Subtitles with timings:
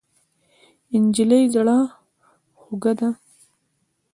[1.03, 1.77] نجلۍ زړه
[2.59, 3.09] خوږه ده.